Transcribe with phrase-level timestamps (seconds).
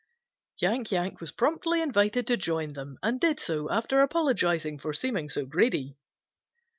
[0.57, 5.29] Yank Yank was promptly invited to join them and did so after apologizing for seeming
[5.29, 5.95] so greedy.